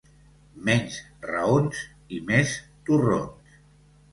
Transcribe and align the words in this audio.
Menys 0.69 0.95
raons 1.31 1.81
i 2.17 2.23
més 2.31 2.57
torrons. 2.89 3.63